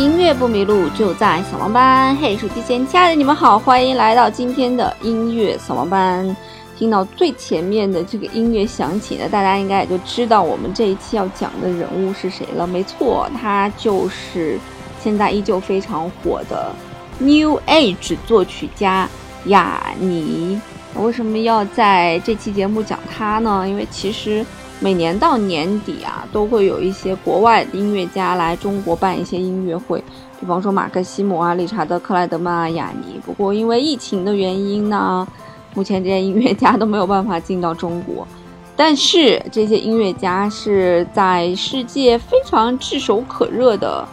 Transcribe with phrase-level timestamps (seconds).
[0.00, 2.16] 音乐不迷路，就在扫盲班。
[2.16, 6.34] 嘿，手机前亲爱的你们好，欢迎来到今天的音乐扫盲班。
[6.74, 12.66] 听到最前面的这个音乐响起呢，大家应该也就知道我们这一期要讲的人物是谁了。
[12.66, 14.58] 没错，他就是
[15.02, 16.74] 现在依旧非常火的
[17.18, 19.06] New Age 作曲家
[19.44, 20.58] 雅尼。
[20.94, 23.68] 为什么要在这期节目讲他呢？
[23.68, 24.46] 因为其实。
[24.82, 30.02] 每年到年底啊，都会有一些国外的音乐家来中国办一些音乐会，
[30.40, 33.20] 比方说马克西姆啊、理查德克莱德曼啊、雅尼。
[33.26, 35.28] 不过因为疫情的原因呢，
[35.74, 38.26] 目前这些音乐家都没有办法进到中国。
[38.74, 44.08] 但是这些音乐家是在世界非常炙手可热的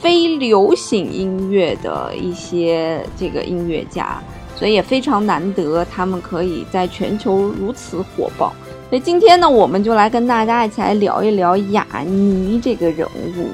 [0.00, 4.22] 非流行音乐的一些这个音乐家，
[4.54, 8.52] 所以也非常难得，他们可以在全球如此火爆。
[8.88, 13.06] 所以今天呢，我们就来跟大家一起来聊一聊雅尼这个人
[13.36, 13.50] 物。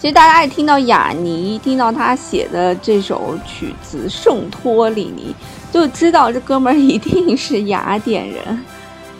[0.00, 5.32] 其实大家一听到雅尼，听到他写的这首曲子《圣托里尼》，
[5.72, 8.60] 就知道这哥们儿一定是雅典人，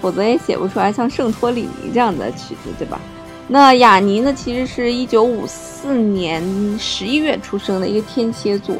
[0.00, 3.00] 否则也写不出来像《圣托里尼》这样的曲子，对吧？
[3.46, 6.42] 那雅尼呢，其实是一九五四年
[6.78, 8.74] 十一月出生的一个天蝎座。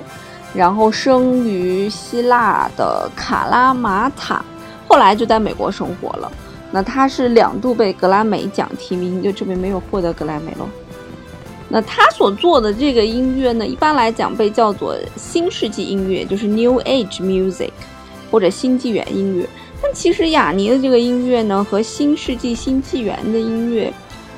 [0.55, 4.45] 然后生于希腊的卡拉马塔，
[4.89, 6.31] 后来就在美国生活了。
[6.73, 10.69] 那他是两度被格莱美奖提名，就证明没有获得格莱美了。
[11.69, 17.71] 那他所做的这个音乐呢，一般来讲被叫做新世纪音乐，就是 New Age Music，
[18.31, 19.49] 或者新纪元音乐。
[19.81, 23.93] 但其实雅尼的这个音乐呢，和新世纪新纪元的音乐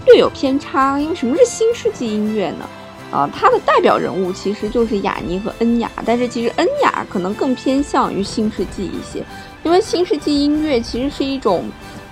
[0.06, 1.00] 略有偏差。
[1.00, 2.68] 因为什么是新世纪音乐呢？
[3.12, 9.22] 啊，他的代表人物其实就是雅尼和恩雅，但是其实恩雅可能更偏向于新世纪一些，
[9.62, 11.66] 因为新世纪音乐其实是一种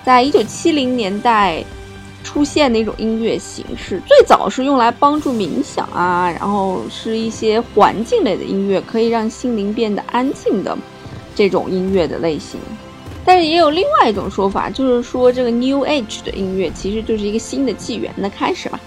[0.04, 1.64] 在一九七零年代
[2.22, 10.76] 出现的一种音乐形式，最早是用来帮助冥想啊，然后是一些环境类的音乐，可以让心灵变得安静的
[11.34, 12.60] 这种音乐的类型。
[13.24, 18.78] 但是也有另外一种说法，就是说这个 New Age 的音乐其实就是一个新的纪元的开始吧。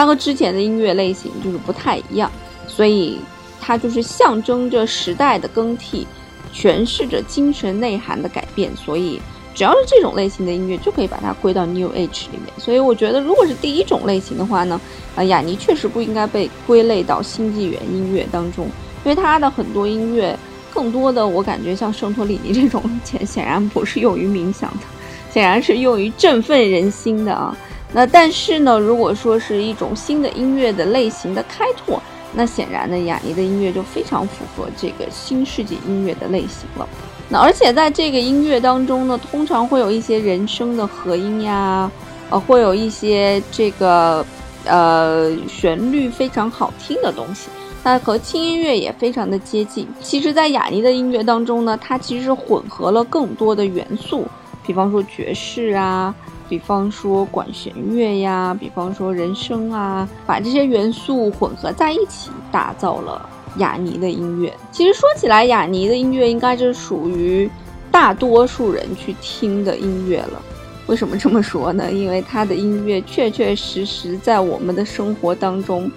[0.00, 2.32] 它和之前的音乐类型就是不太一样，
[2.66, 3.18] 所以
[3.60, 6.06] 它就是象征着时代的更替，
[6.54, 8.74] 诠释着精神内涵的改变。
[8.74, 9.20] 所以
[9.54, 12.46] 只要是这种类型的音乐，就可以把它归到 New Age 里面。
[12.56, 14.80] 所以我觉得，如果是第一种类型的话呢，
[15.14, 18.64] 啊，雅尼确实不应该被归类到新纪元音乐当中，
[19.04, 20.34] 因为他的很多音乐，
[20.72, 24.86] 更多的我感觉像圣托里尼这种，显显然不是用于冥想的，
[25.30, 27.54] 显然是用于振奋人心的啊。
[27.92, 32.00] 那但是呢，如果说是一种新的音乐的类型的开拓，
[32.32, 36.88] 那显然呢，雅尼的音乐就非常符合这个新世纪音乐的类型了。
[37.28, 41.90] 那而且在这个音乐当中呢，通常会有一些人声的和音呀，
[42.28, 44.24] 呃，会有一些这个
[44.64, 47.48] 呃旋律非常好听的东西，
[47.82, 49.88] 那和轻音乐也非常的接近。
[50.00, 54.28] 其实，在雅尼的音乐当中呢，它其实混合了更多的元素，
[54.64, 56.14] 比方说爵士啊。
[56.50, 63.24] 比方说管弦乐呀，比方说人声啊，把这些元素混合在一起，打造了
[63.58, 64.52] 雅尼的音乐。
[64.72, 67.48] 其实说起来，雅尼的音乐应该是属于
[67.88, 70.42] 大多数人去听的音乐了。
[70.88, 71.88] 为什么这么说呢？
[71.92, 75.88] 因为他的音乐确确实实在我们的生活当中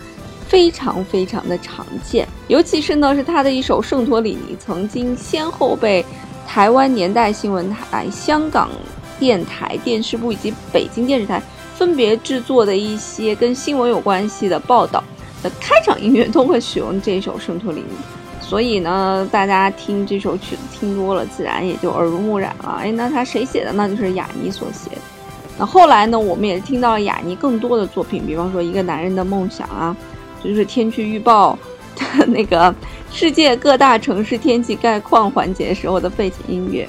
[0.47, 2.27] 非常非常的常见。
[2.47, 6.05] 尤其是呢，是他的一首《圣托里尼》，曾经先后被
[6.47, 8.69] 台湾年代新闻台、香港。
[9.23, 11.41] 电台、电视部以及北京电视台
[11.77, 15.01] 分别制作的一些跟新闻有关系的报道
[15.41, 17.95] 的开场音乐都会使用这首《圣托里尼》，
[18.45, 22.79] 所以呢，大家听这首曲子听多了，自然也就耳濡目染了。
[22.81, 23.71] 哎，那他谁写的？
[23.71, 24.91] 那就是雅尼所写。
[25.57, 29.95] 那后来呢，我们也听到了雅尼更多的作品，比方说《一个男人的梦想》啊，
[30.43, 31.57] 就是天气预报
[32.27, 32.75] 那个
[33.09, 36.85] 世界各大城市天气概况环节时候的背景音乐。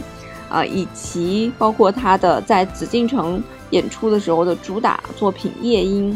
[0.55, 6.13] 啊，以及包括他的在紫禁城演出的时候的主打作品《夜莺》，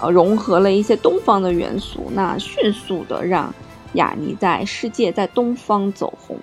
[0.00, 3.54] 呃，融合了一些东方的元素，那迅速的让
[3.92, 6.36] 雅尼在世界在东方走红。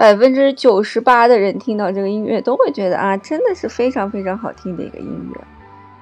[0.00, 5.40] 百分之九十八的人听到这个音乐都会觉得啊，真的是非常非常好听的一个音乐。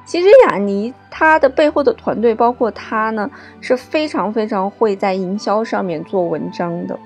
[0.04, 3.28] 其实雅尼他的背后的团队，包括他呢，
[3.60, 6.96] 是非常非常会在营销上面做文章的。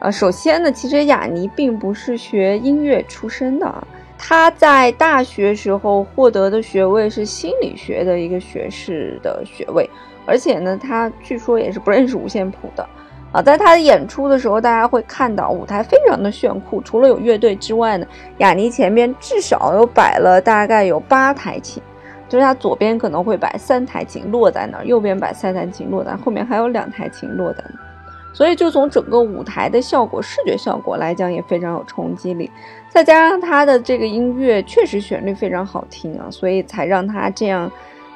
[0.00, 3.82] 呃，首先呢，其实雅尼并不是学音乐出身的啊。
[4.18, 9.88] 他在大学时候获得的学位是心理学的一个学士的学位，
[10.26, 12.86] 而且呢，他据说也是不认识五线谱的
[13.34, 13.42] 啊。
[13.42, 18.06] 在他的演出的时候，大家会看到舞台非常的炫酷，除了有乐队之外呢，
[18.38, 21.82] 雅尼前面至少有摆了大概有八台琴，
[22.28, 27.84] 就是他左边可能会摆三台琴落在那儿，右边摆三台琴落在后面还有两台琴落在那儿。
[28.32, 32.50] 所以，就从整个舞台的效果、视觉效果来讲，也非常有冲击力。
[32.88, 37.70] 再加上他的这个音乐确实旋律非常好听啊，所以才让他这样，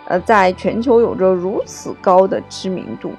[0.06, 3.12] 呃，在全球有着如此高的知名度。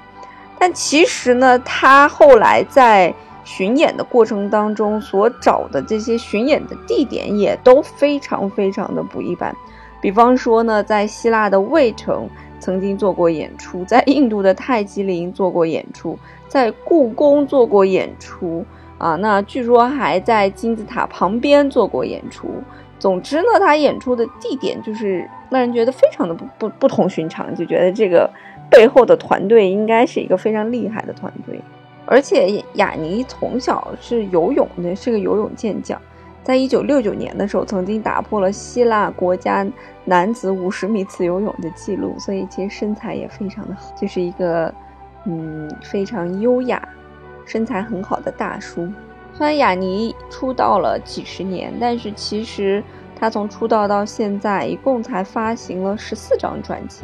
[0.60, 3.12] 但其实呢，他后来在
[3.42, 9.56] 巡演的过程当中所找的这些巡演的地点也都非常非常的不一般。
[10.02, 12.28] 比方说呢，在希腊的卫城
[12.58, 16.18] 曾经做过演出，在印度的泰姬陵做过演出。
[16.46, 18.64] 在故宫做过演出
[18.98, 22.48] 啊，那据说还在金字塔旁边做过演出。
[22.98, 28.28] 总之呢，他演出的地点就是让人觉得非常的不不不同寻常，就觉得这个
[28.70, 31.60] 背后的团队应该是一个非常厉害的团队。
[32.06, 36.00] 而且雅尼从小是游泳的，是个游泳健将，
[36.42, 39.66] 在一九六九年的时候曾经打破了希腊国家
[40.04, 44.72] 男子五十米自由泳的记录，所以其实身材也非常的好，就是一个。
[45.26, 46.82] 嗯，非常优雅，
[47.44, 48.90] 身材很好的大叔。
[49.34, 52.82] 虽然雅尼出道了几十年，但是其实
[53.14, 57.02] 他从出道到现在一共才发行了十四张专辑，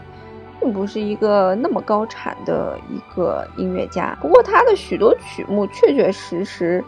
[0.66, 4.18] 并不是一个那么高产的一个音乐家。
[4.20, 6.84] 不过他的许多曲目确确实实，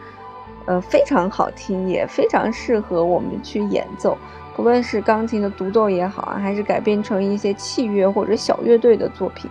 [0.66, 4.18] 呃，非常好听，也非常适合我们去演奏。
[4.56, 9.48] 不论是钢琴的独奏也好啊，还是改编成一些器乐或者小乐队的作品，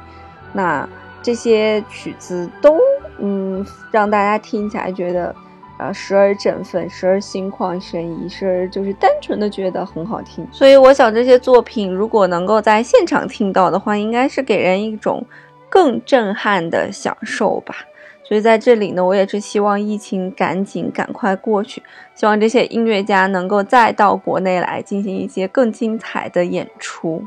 [0.51, 0.87] 那。
[1.23, 2.77] 这些曲子都，
[3.17, 5.35] 嗯，让大家听起来觉得，
[5.79, 10.47] 呃，时而振奋，时而心旷神怡，时而就是单纯的觉得很好听。
[10.51, 15.23] 所以我想，这些作品如果能够在现场听到的话，应该是给人一种
[15.69, 17.75] 更震撼的享受吧。
[18.23, 21.81] 所以在这里呢，我也是希望疫情赶紧赶快过去，
[22.15, 27.23] 希望这些音乐家能够再到国内来进行一些更精彩的演出。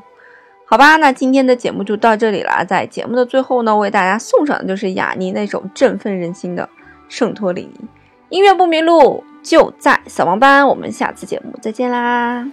[0.67, 2.65] 好吧，那今天的节目就到这里了。
[2.65, 6.65] 在节目的最后呢，为大家送上的就是雅尼那首振奋人心的
[7.09, 7.89] 《圣托里尼》。
[8.31, 10.67] 音乐不迷路，就在扫盲班。
[10.67, 12.47] 我们下次节目再见啦！